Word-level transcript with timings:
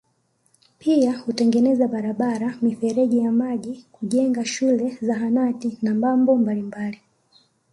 Pia 0.79 1.17
hutengeneza 1.19 1.87
barabara 1.87 2.57
mifereji 2.61 3.17
ya 3.19 3.31
maji 3.31 3.85
kujenga 3.91 4.45
shule 4.45 4.97
Zahanati 5.01 5.77
na 5.81 5.93
mambo 5.93 6.35
mabalimbali 6.35 7.01